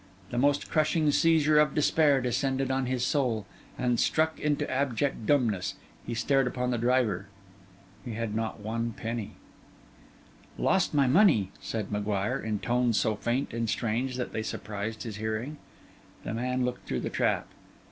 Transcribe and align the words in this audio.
The 0.31 0.39
most 0.39 0.67
crushing 0.71 1.11
seizure 1.11 1.59
of 1.59 1.75
despair 1.75 2.21
descended 2.21 2.71
on 2.71 2.87
his 2.87 3.05
soul; 3.05 3.45
and 3.77 3.99
struck 3.99 4.39
into 4.39 4.67
abject 4.67 5.27
dumbness, 5.27 5.75
he 6.07 6.15
stared 6.15 6.47
upon 6.47 6.71
the 6.71 6.79
driver. 6.79 7.27
He 8.03 8.13
had 8.13 8.33
not 8.33 8.59
one 8.61 8.93
penny. 8.93 9.33
'Hillo,' 10.57 10.57
said 10.57 10.57
the 10.57 10.57
driver, 10.57 10.57
'don't 10.57 10.57
seem 10.57 10.65
well.' 10.65 10.71
'Lost 10.73 10.93
my 10.95 11.07
money,' 11.07 11.51
said 11.61 11.91
M'Guire, 11.91 12.39
in 12.39 12.57
tones 12.57 12.99
so 12.99 13.15
faint 13.15 13.53
and 13.53 13.69
strange 13.69 14.15
that 14.15 14.33
they 14.33 14.41
surprised 14.41 15.03
his 15.03 15.17
hearing. 15.17 15.57
The 16.23 16.33
man 16.33 16.65
looked 16.65 16.87
through 16.87 17.01
the 17.01 17.11
trap. 17.11 17.47